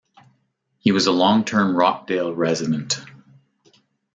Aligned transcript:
He 0.79 0.91
was 0.91 1.05
a 1.05 1.11
long-term 1.11 1.75
Rockdale 1.77 2.33
resident. 2.33 2.99